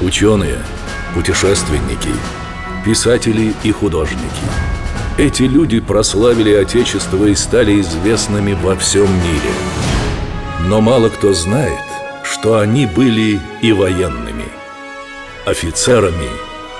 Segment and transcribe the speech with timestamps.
[0.00, 0.58] Ученые,
[1.14, 2.08] путешественники,
[2.86, 4.46] писатели и художники.
[5.18, 9.52] Эти люди прославили Отечество и стали известными во всем мире.
[10.66, 11.84] Но мало кто знает,
[12.24, 14.46] что они были и военными,
[15.44, 16.30] офицерами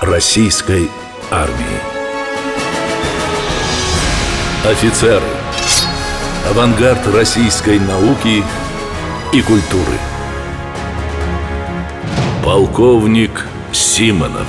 [0.01, 0.89] российской
[1.29, 1.79] армии.
[4.65, 5.21] Офицеры.
[6.49, 8.43] Авангард российской науки
[9.31, 9.99] и культуры.
[12.43, 14.47] Полковник Симонов.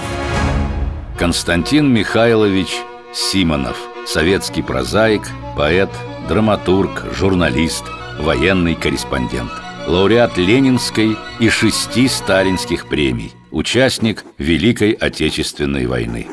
[1.19, 2.69] Константин Михайлович
[3.12, 3.77] Симонов.
[4.07, 5.91] Советский прозаик, поэт,
[6.27, 7.85] драматург, журналист,
[8.19, 9.52] военный корреспондент.
[9.87, 13.35] Лауреат Ленинской и шести сталинских премий.
[13.51, 16.29] Участник Великой Отечественной войны.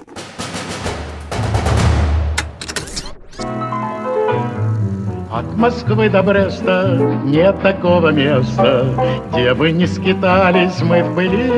[5.39, 8.85] От Москвы до Бреста нет такого места,
[9.31, 11.49] Где бы не скитались мы в пыли.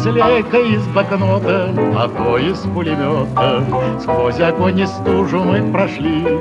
[0.00, 3.64] Слейка из блокнота, а то из пулемета,
[4.00, 6.38] Сквозь огонь и стужу мы прошли.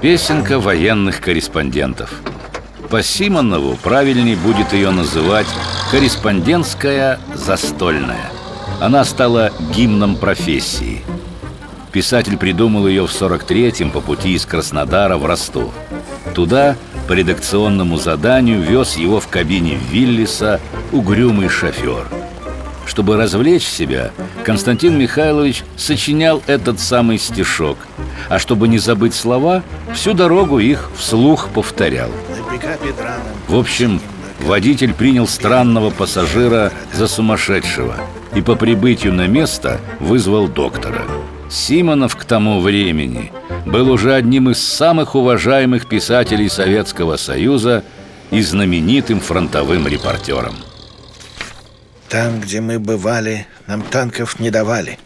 [0.00, 2.12] Песенка военных корреспондентов.
[2.90, 5.48] По Симонову правильнее будет ее называть
[5.90, 8.30] «корреспондентская застольная».
[8.80, 11.02] Она стала гимном профессии–
[11.92, 15.72] Писатель придумал ее в 43-м по пути из Краснодара в Ростов.
[16.34, 20.60] Туда по редакционному заданию вез его в кабине Виллиса
[20.92, 22.06] угрюмый шофер.
[22.86, 24.10] Чтобы развлечь себя,
[24.44, 27.78] Константин Михайлович сочинял этот самый стишок,
[28.28, 29.62] а чтобы не забыть слова,
[29.94, 32.10] всю дорогу их вслух повторял.
[33.46, 34.00] В общем,
[34.40, 37.96] водитель принял странного пассажира за сумасшедшего
[38.34, 41.02] и по прибытию на место вызвал доктора–
[41.50, 43.32] Симонов к тому времени
[43.64, 47.84] был уже одним из самых уважаемых писателей Советского Союза
[48.30, 50.56] и знаменитым фронтовым репортером.
[52.08, 54.98] Там, где мы бывали, нам танков не давали.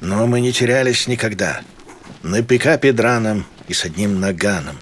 [0.00, 1.60] Но мы не терялись никогда.
[2.22, 4.76] На пикапе драном и с одним наганом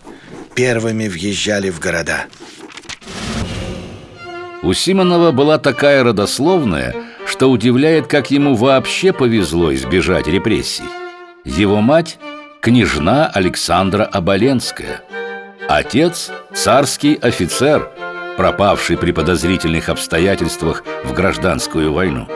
[0.55, 2.25] первыми въезжали в города.
[4.63, 6.95] У Симонова была такая родословная–
[7.35, 10.85] что удивляет, как ему вообще повезло избежать репрессий.
[11.45, 12.17] Его мать–
[12.61, 15.03] княжна Александра Оболенская.
[15.69, 17.91] Отец– царский офицер,
[18.37, 22.29] пропавший при подозрительных обстоятельствах в гражданскую войну.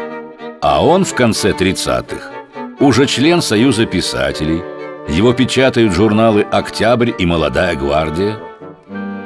[0.61, 2.33] А он в конце 30-х
[2.81, 4.63] уже член Союза писателей,
[5.09, 8.37] его печатают журналы «Октябрь» и «Молодая гвардия».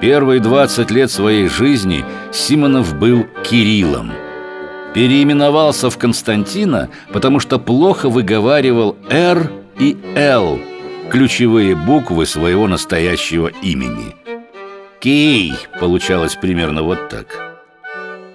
[0.03, 4.13] Первые 20 лет своей жизни Симонов был Кириллом–
[4.95, 10.61] Переименовался в Константина, потому что плохо выговаривал «Р» и «Л»
[11.11, 14.15] ключевые буквы своего настоящего имени.
[15.01, 17.59] «Кей» получалось примерно вот так.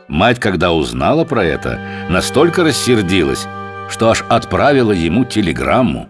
[0.07, 1.79] Мать, когда узнала про это,
[2.09, 3.45] настолько рассердилась,
[3.89, 6.09] что аж отправила ему телеграмму.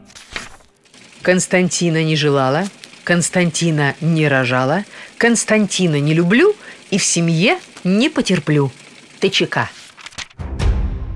[1.22, 2.66] Константина не желала,
[3.04, 4.86] Константина не рожала,
[5.18, 6.56] Константина не люблю
[6.90, 8.72] и в семье не потерплю.
[9.20, 9.70] ТЧК.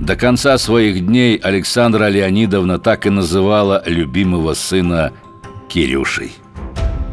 [0.02, 5.14] До конца своих дней Александра Леонидовна так и называла любимого сына
[5.70, 6.34] Кирюшей.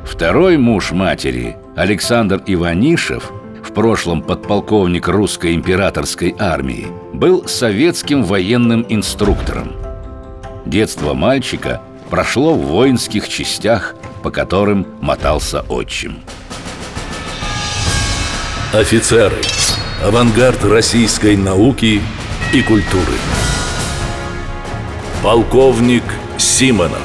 [0.06, 3.30] Второй муж матери, Александр Иванишев,
[3.62, 9.72] в прошлом подполковник русской императорской армии, был советским военным инструктором.
[10.64, 16.20] Детство мальчика прошло в воинских частях, по которым мотался отчим.
[18.72, 19.36] Офицеры.
[20.02, 22.00] Авангард российской науки–
[22.52, 23.12] и культуры.
[25.22, 26.02] Полковник
[26.38, 27.02] Симонов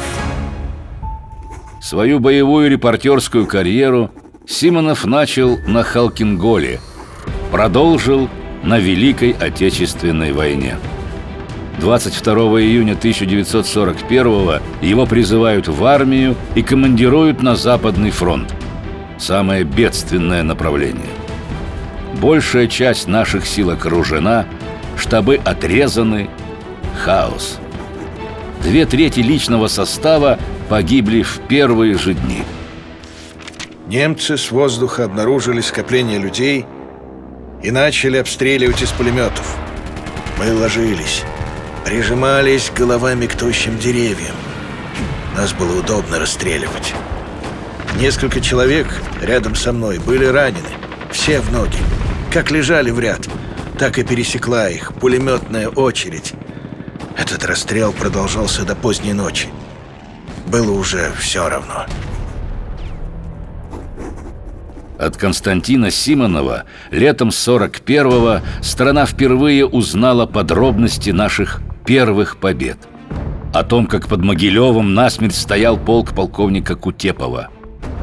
[1.81, 4.09] Свою боевую репортерскую карьеру
[4.47, 6.79] Симонов начал на Халкинголе,
[7.51, 8.29] продолжил
[8.63, 10.77] на Великой Отечественной войне.
[11.79, 18.53] 22 июня 1941 его призывают в армию и командируют на Западный фронт.
[19.17, 21.11] Самое бедственное направление.
[22.21, 24.45] Большая часть наших сил окружена–
[24.97, 26.29] штабы отрезаны,
[27.03, 27.59] хаос.
[28.63, 32.43] Две трети личного состава погибли в первые же дни.
[33.87, 36.65] Немцы с воздуха обнаружили скопление людей
[37.61, 39.57] и начали обстреливать из пулеметов.
[40.39, 41.23] Мы ложились,
[41.85, 44.35] прижимались головами к тощим деревьям.
[45.35, 46.93] Нас было удобно расстреливать.
[47.99, 48.87] Несколько человек
[49.21, 50.69] рядом со мной были ранены,
[51.11, 51.77] все в ноги,
[52.31, 53.27] как лежали в ряд–
[53.83, 56.31] так и пересекла их пулеметная очередь.
[57.17, 59.49] Этот расстрел продолжался до поздней ночи.
[60.47, 61.85] Было уже все равно.
[64.97, 72.77] От Константина Симонова летом 41-го страна впервые узнала подробности наших первых побед.
[73.53, 77.49] О том, как под Могилевым насмерть стоял полк полковника Кутепова.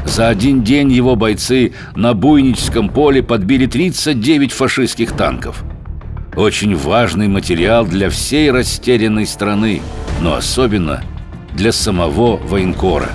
[0.05, 5.65] За один день его бойцы на Буйническом поле подбили 39 фашистских танков.
[6.40, 9.82] Очень важный материал для всей растерянной страны,
[10.20, 11.04] но особенно
[11.54, 13.10] для самого военкора.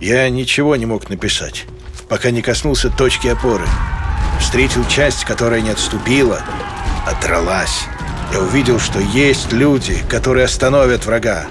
[0.00, 1.66] Я ничего не мог написать
[2.10, 3.64] пока не коснулся точки опоры.
[4.40, 6.40] Встретил часть, которая не отступила,
[7.22, 7.84] дралась.
[8.32, 11.44] Я увидел, что есть люди, которые остановят врага.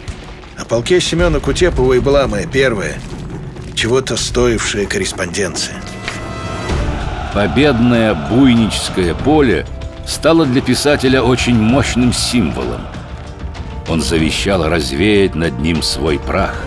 [0.57, 2.95] О полке Семена Кутепова и была моя первая,
[3.73, 5.77] чего-то стоившая корреспонденция.
[7.33, 9.65] Победное буйническое поле
[10.09, 12.81] стало для писателя очень мощным символом.
[13.87, 16.65] Он завещал развеять над ним свой прах.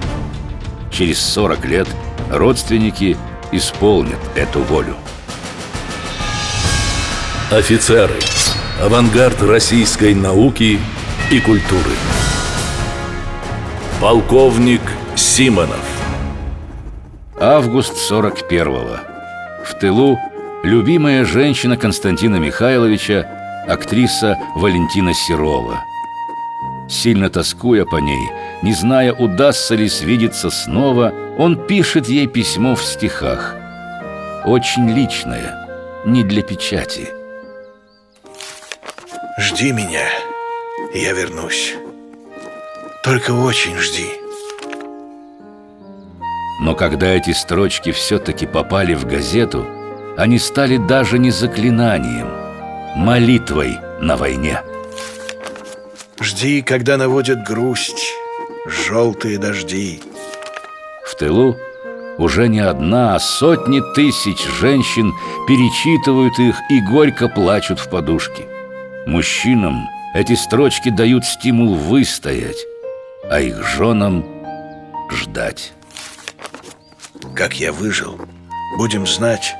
[0.90, 1.88] Через 40 лет
[2.30, 3.18] родственники–
[3.52, 4.96] исполнят эту волю.
[7.50, 8.14] Офицеры.
[8.80, 10.80] Авангард российской науки
[11.30, 11.92] и культуры.
[14.00, 14.80] Полковник
[15.14, 15.78] Симонов.
[17.38, 18.96] Август 41-го.
[19.64, 20.18] В тылу
[20.62, 25.84] любимая женщина Константина Михайловича, актриса Валентина Серова.
[26.88, 28.30] Сильно тоскуя по ней,
[28.62, 33.56] не зная, удастся ли свидеться снова, он пишет ей письмо в стихах.
[34.44, 35.68] Очень личное,
[36.04, 37.08] не для печати.
[39.38, 40.06] Жди меня,
[40.92, 41.74] я вернусь.
[43.02, 44.06] Только очень жди.
[46.60, 49.66] Но когда эти строчки все-таки попали в газету,
[50.16, 52.28] они стали даже не заклинанием,
[52.96, 54.60] молитвой на войне.
[56.20, 58.12] Жди, когда наводят грусть,
[58.66, 60.02] желтые дожди.
[61.04, 61.56] В тылу
[62.18, 65.12] уже не одна, а сотни тысяч женщин
[65.48, 68.46] перечитывают их и горько плачут в подушки.
[69.06, 72.66] Мужчинам эти строчки дают стимул выстоять,
[73.30, 74.24] а их женам
[75.10, 75.72] ждать.
[77.34, 78.20] Как я выжил,
[78.76, 79.56] будем знать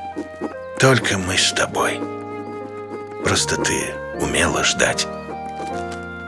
[0.83, 1.93] только мы с тобой.
[3.23, 5.07] Просто ты умела ждать,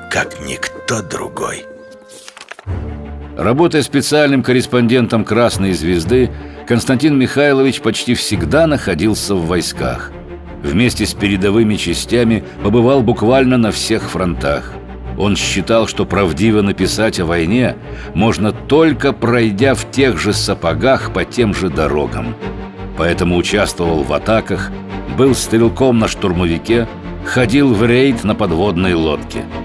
[0.10, 1.66] как никто другой.
[3.38, 6.32] Работая специальным корреспондентом «Красной звезды»,
[6.70, 10.14] Константин Михайлович почти всегда находился в войсках.
[10.64, 14.72] Вместе с передовыми частями побывал буквально на всех фронтах.
[15.18, 17.76] Он считал, что правдиво написать о войне
[18.14, 22.38] можно только пройдя в тех же сапогах по тем же дорогам.
[22.98, 24.72] Поэтому участвовал в атаках,
[25.18, 26.88] был стрелком на штурмовике,
[27.26, 29.44] ходил в рейд на подводной лодке–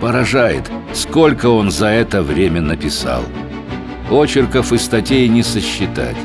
[0.00, 3.22] Поражает, сколько он за это время написал.
[4.10, 6.16] Очерков и статей не сосчитать.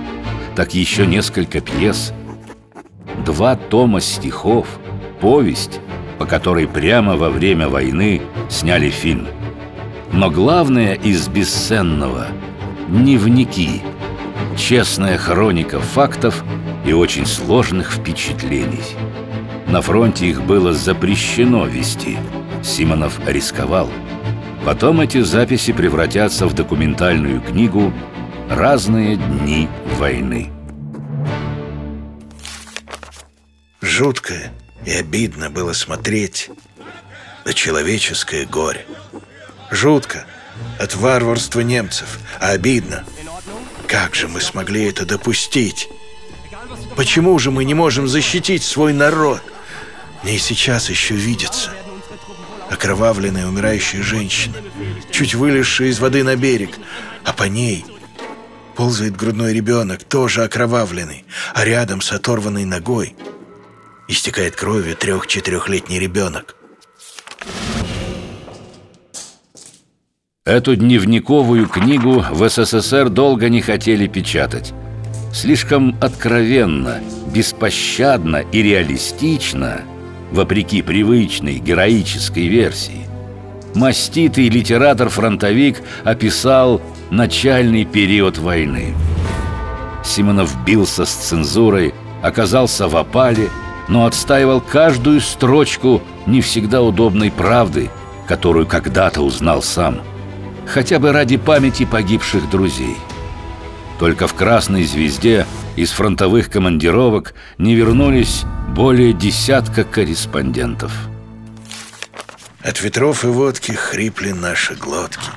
[0.56, 2.14] Так еще несколько пьес.
[3.26, 4.68] Два тома стихов,
[5.20, 5.82] повесть,
[6.18, 9.28] по которой прямо во время войны сняли фильм.
[10.14, 12.28] Но главное из бесценного–
[12.88, 13.82] дневники,
[14.57, 16.44] честная хроника фактов
[16.86, 18.84] и очень сложных впечатлений.
[19.68, 22.18] На фронте их было запрещено вести–
[22.66, 23.90] Симонов рисковал.
[24.66, 27.94] Потом эти записи превратятся в документальную книгу
[28.50, 30.52] «Разные дни войны».
[33.81, 34.34] Жутко
[34.86, 36.50] и обидно было смотреть
[37.45, 38.85] на человеческое горе.
[39.69, 40.26] Жутко
[40.80, 43.04] от варварства немцев, а обидно.
[43.95, 45.87] Как же мы смогли это допустить?
[46.97, 49.42] Почему же мы не можем защитить свой народ?
[50.21, 51.71] Мне и сейчас еще видится–
[52.69, 54.56] окровавленная умирающая женщина,
[55.11, 56.71] чуть вылезшая из воды на берег,
[57.23, 57.85] а по ней
[58.75, 61.23] ползает грудной ребенок, тоже окровавленный,
[61.54, 63.16] а рядом с оторванной ногой
[64.09, 66.55] истекает кровью трех-четырехлетний ребенок.
[70.47, 74.75] Эту дневниковую книгу в СССР долго не хотели печатать.
[75.33, 76.99] Слишком откровенно,
[77.33, 79.81] беспощадно и реалистично–
[80.31, 83.07] вопреки привычной героической версии.
[83.73, 88.94] Маститый литератор-фронтовик описал начальный период войны.
[90.04, 93.49] Симонов бился с цензурой, оказался в опале,
[93.87, 97.90] но отстаивал каждую строчку не всегда удобной правды,
[98.28, 100.02] которую когда-то узнал сам,
[100.68, 102.98] хотя бы ради памяти погибших друзей.
[104.00, 105.45] Только в «Красной звезде»
[105.76, 108.44] из фронтовых командировок не вернулись
[108.76, 110.92] более десятка корреспондентов.
[112.62, 115.30] От ветров и водки хрипли наши глотки.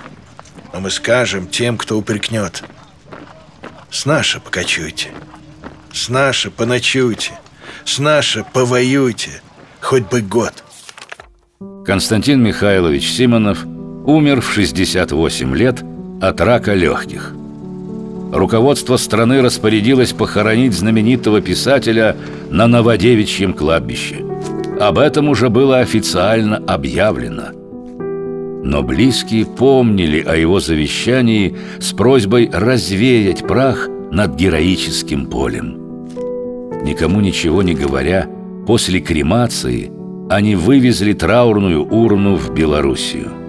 [0.73, 2.65] Но мы скажем тем, кто упрекнет.
[3.91, 5.11] С наша покачуйте.
[5.93, 7.33] С наше поночуйте,
[7.85, 9.43] с наше повоюйте,
[9.81, 10.65] хоть бы год.
[11.85, 13.65] Константин Михайлович Симонов
[14.09, 15.85] умер в 68 лет
[16.23, 17.35] от рака легких.
[18.33, 22.17] Руководство страны распорядилось похоронить знаменитого писателя
[22.51, 24.25] на Новодевичьем кладбище.
[24.81, 27.49] Об этом уже было официально объявлено.
[28.65, 36.07] Но близкие помнили о его завещании с просьбой развеять прах над героическим полем.
[36.83, 38.27] Никому ничего не говоря,
[38.67, 39.91] после кремации
[40.31, 43.48] они вывезли траурную урну в Белоруссию.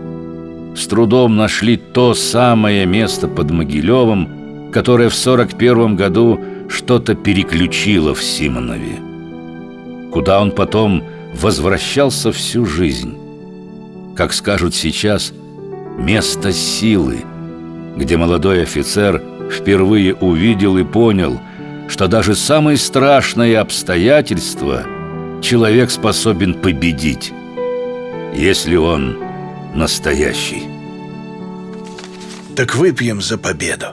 [0.75, 8.23] С трудом нашли то самое место под Могилевым, которое в 41 году что-то переключило в
[8.23, 8.99] Симонове.
[10.11, 13.17] Куда он потом возвращался всю жизнь.
[14.15, 15.33] Как скажут сейчас,
[15.97, 17.19] место силы,
[17.95, 19.21] где молодой офицер
[19.51, 21.39] впервые увидел и понял,
[21.87, 24.83] что даже самые страшные обстоятельства
[25.41, 27.33] человек способен победить,
[28.35, 29.17] если он
[29.73, 30.63] настоящий.
[32.55, 33.87] Так выпьем за победу,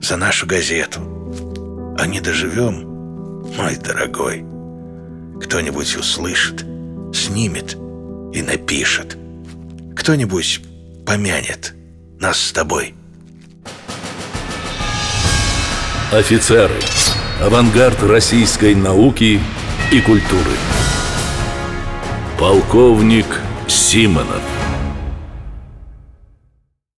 [0.00, 1.00] за нашу газету.
[1.98, 2.90] А не доживем,
[3.56, 4.44] мой дорогой.
[5.40, 6.64] Кто-нибудь услышит,
[7.14, 7.76] снимет
[8.32, 9.16] и напишет.
[9.96, 10.60] Кто-нибудь
[11.06, 11.74] помянет
[12.18, 12.94] нас с тобой.
[16.12, 16.74] Офицеры.
[17.40, 19.40] Авангард российской науки
[19.92, 20.56] и культуры.
[22.38, 23.26] Полковник
[23.68, 24.49] Симонов.